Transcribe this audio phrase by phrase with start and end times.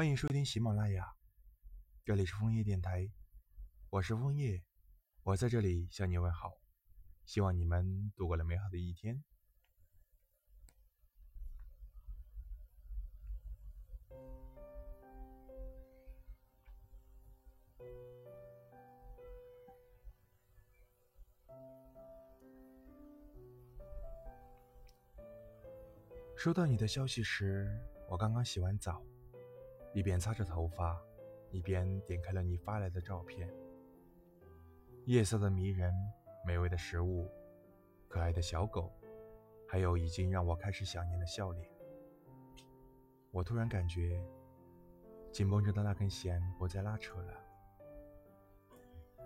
[0.00, 1.14] 欢迎收听喜马拉雅，
[2.06, 3.06] 这里是枫叶电台，
[3.90, 4.62] 我是枫叶，
[5.24, 6.58] 我在这里向你问好，
[7.26, 9.22] 希望你们度过了美好的一天。
[26.38, 27.78] 收到你的消息时，
[28.08, 29.04] 我刚刚洗完澡，
[29.92, 31.00] 一边擦着头发，
[31.50, 33.48] 一边点开了你发来的照片。
[35.06, 35.92] 夜色的迷人，
[36.46, 37.28] 美味的食物，
[38.08, 38.92] 可爱的小狗，
[39.68, 41.68] 还有已经让我开始想念的笑脸。
[43.30, 44.22] 我突然感觉，
[45.32, 47.34] 紧绷着的那根弦不再拉扯了。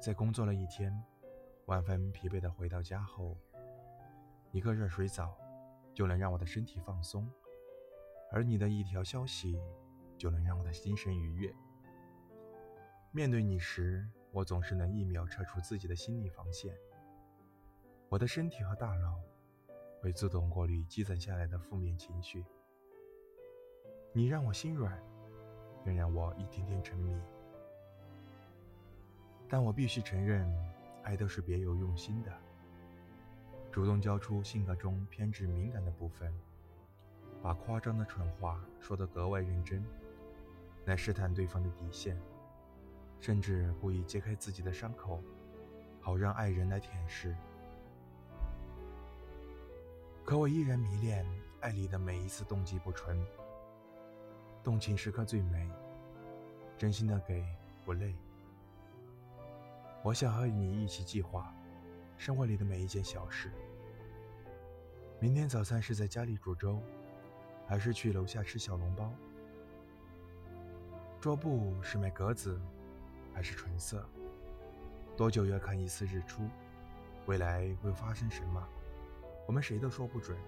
[0.00, 0.92] 在工作了一天，
[1.66, 3.36] 万分疲惫的回到家后，
[4.52, 5.36] 一个热水澡。
[5.94, 7.26] 就能让我的身体放松，
[8.30, 9.58] 而你的一条消息
[10.16, 11.54] 就能让我的心神愉悦。
[13.12, 16.76] 面对你时，我总是能一秒撤出自己的心理防线，
[18.08, 19.18] 我的身体和大脑
[20.00, 22.44] 会自动过滤积攒下来的负面情绪。
[24.12, 24.98] 你让我心软，
[25.84, 27.18] 更让我一天天沉迷。
[29.48, 30.46] 但我必须承认，
[31.02, 32.32] 爱都是别有用心的。
[33.70, 36.32] 主动交出性格中偏执敏感的部分，
[37.42, 39.84] 把夸张的蠢话说得格外认真，
[40.86, 42.20] 来试探对方的底线，
[43.20, 45.22] 甚至故意揭开自己的伤口，
[46.00, 47.34] 好让爱人来舔舐。
[50.24, 51.24] 可我依然迷恋
[51.60, 53.24] 爱里的每一次动机不纯，
[54.62, 55.70] 动情时刻最美，
[56.76, 57.44] 真心的给
[57.84, 58.16] 不累。
[60.02, 61.52] 我想和你一起计划
[62.16, 63.50] 生活里的每一件小事。
[65.18, 66.80] 明天早餐是在家里煮粥，
[67.66, 69.12] 还是去楼下吃小笼包？
[71.26, 72.56] 桌布是买格子，
[73.34, 74.06] 还是纯色？
[75.16, 76.48] 多久要看一次日出？
[77.26, 78.64] 未来会发生什么？
[79.44, 80.38] 我们谁都说不准。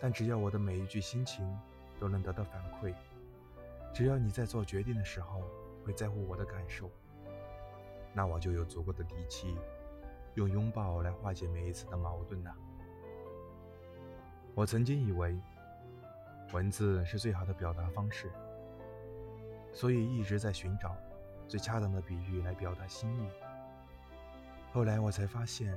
[0.00, 1.46] 但只要我的每一句心情
[1.98, 2.94] 都能得到反馈，
[3.92, 5.42] 只要你在做决定的时候
[5.84, 6.90] 会在乎我的感受，
[8.14, 9.58] 那我就有足够的底气，
[10.36, 12.56] 用拥抱来化解每一次的矛盾了。
[14.54, 15.38] 我曾经以为
[16.50, 18.30] 文字是最好的表达方式，
[19.72, 20.96] 所以一直在寻找
[21.48, 23.28] 最恰当的比喻来表达心意。
[24.72, 25.76] 后来我才发现，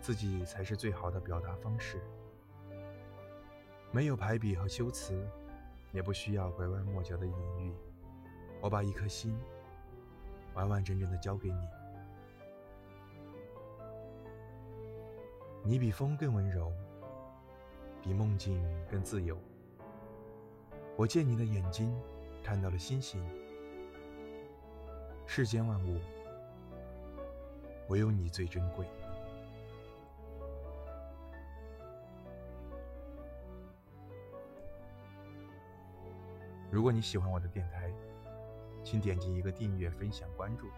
[0.00, 2.00] 自己才是最好的表达方式。
[3.90, 5.26] 没有排比和修辞，
[5.92, 7.74] 也不需要拐弯抹角的隐喻，
[8.60, 9.36] 我把一颗心
[10.54, 11.68] 完完整整的交给你。
[15.62, 16.72] 你比风更温柔。
[18.02, 18.58] 比梦境
[18.90, 19.36] 更自由。
[20.96, 21.94] 我借你的眼睛
[22.42, 23.22] 看到了星星。
[25.26, 26.00] 世间万物，
[27.88, 28.84] 唯有你最珍贵。
[36.70, 37.92] 如果你喜欢我的电台，
[38.82, 40.68] 请点击一个订阅、分享、关注。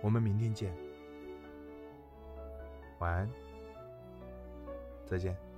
[0.00, 0.74] 我们明天见。
[2.98, 3.30] 晚安，
[5.06, 5.53] 再见。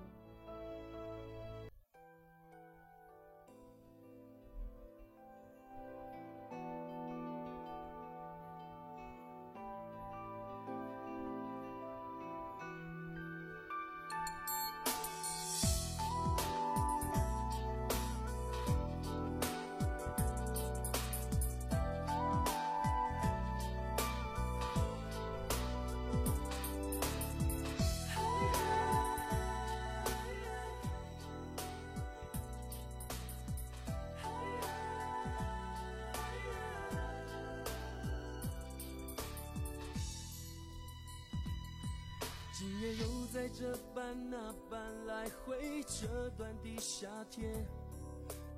[42.93, 47.67] 又在这般那般来回这段的夏天，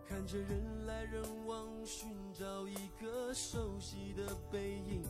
[0.09, 5.05] 看着人来人往，寻找一个熟悉的背影。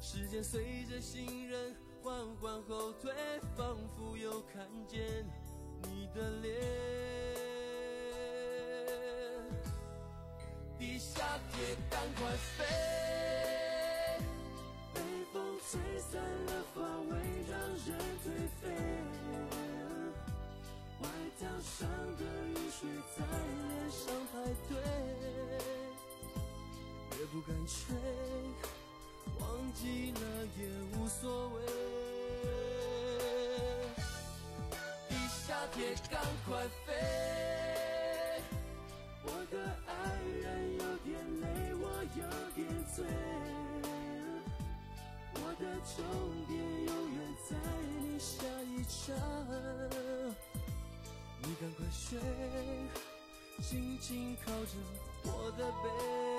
[0.00, 3.12] 时间随着行人缓缓后退，
[3.56, 5.00] 仿佛又看见
[5.82, 6.54] 你的脸。
[10.78, 12.83] 地下铁，赶快飞！
[27.34, 27.96] 不敢吹，
[29.40, 30.20] 忘记了
[30.56, 30.60] 也
[30.96, 31.66] 无所谓。
[35.10, 36.94] 的夏铁赶快飞。
[39.24, 39.92] 我的爱
[40.22, 41.10] 人有点
[41.40, 41.84] 累，我
[42.14, 42.22] 有
[42.54, 42.64] 点
[42.94, 43.04] 醉。
[45.34, 45.62] 我的
[45.96, 45.98] 终
[46.46, 46.54] 点
[46.86, 47.18] 永远
[47.50, 47.50] 在
[47.98, 49.10] 你下一站，
[51.42, 52.16] 你赶快睡，
[53.60, 54.70] 轻轻靠着
[55.24, 56.33] 我的背。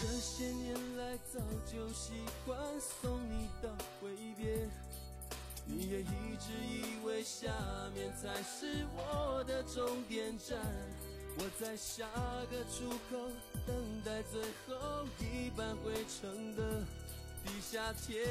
[0.00, 1.38] 这些年来早
[1.70, 3.68] 就习惯送你到
[4.00, 4.68] 挥别，
[5.64, 7.48] 你也一直以为下
[7.94, 10.58] 面才是我的终点站。
[11.38, 12.06] 我在下
[12.50, 13.30] 个出口
[13.66, 16.84] 等待最后一班回程的
[17.44, 18.22] 地下铁。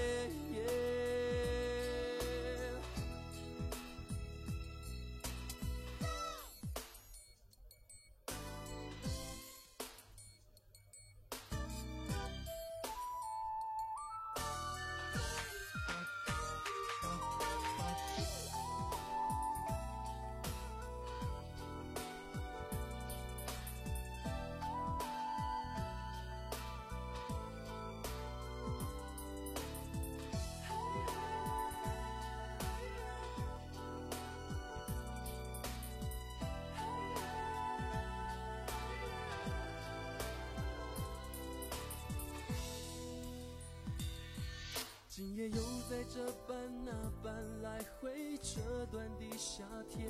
[45.21, 46.91] 今夜又在这般那
[47.21, 50.09] 般来回这段的夏天，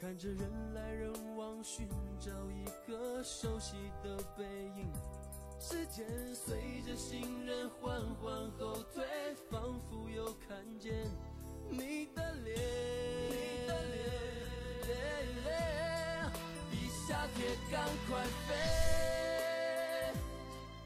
[0.00, 1.86] 看着人来人往，寻
[2.18, 4.42] 找一个熟悉的背
[4.78, 4.90] 影。
[5.58, 9.04] 时间随着行人缓缓后退，
[9.50, 10.94] 仿佛又看见
[11.68, 12.56] 你的脸。
[13.28, 13.82] 你的
[15.44, 16.32] 脸，
[16.70, 18.54] 比夏天，赶快飞。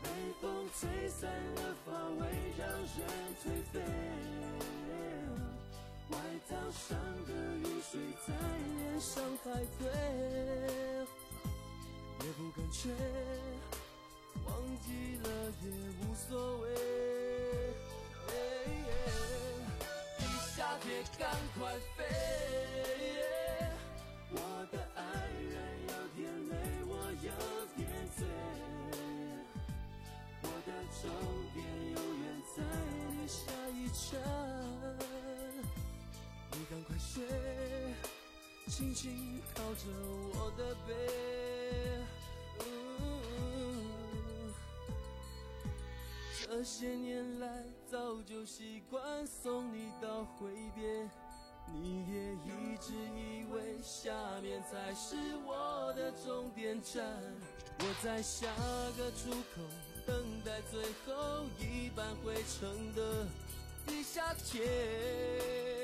[0.03, 0.09] 被
[0.41, 1.64] 风吹散了，
[2.85, 3.01] 人
[3.43, 3.75] 颓废。
[6.11, 6.17] 外
[6.49, 7.61] 套上的雨
[7.91, 7.93] 水
[8.27, 8.29] 在
[8.77, 9.45] 脸上排
[9.79, 9.83] 队，
[12.21, 12.93] 也不敢吹，
[14.45, 14.49] 忘
[14.83, 14.87] 记
[15.23, 15.27] 了
[15.63, 15.65] 也
[16.01, 16.29] 无所
[16.59, 16.65] 谓。
[20.19, 20.21] 地
[20.55, 20.87] 下铁，
[21.19, 21.23] 赶
[21.59, 21.73] 快
[38.77, 39.83] 轻轻靠着
[40.35, 40.93] 我的背。
[46.45, 51.09] 这些年来早就习惯送你到挥别，
[51.73, 54.13] 你也一直以为下
[54.43, 55.15] 面才是
[55.47, 57.05] 我的终点站。
[57.79, 58.49] 我在下
[58.99, 59.63] 个出口。
[60.05, 63.25] 等待最后一班回程的
[63.87, 65.84] 地下铁。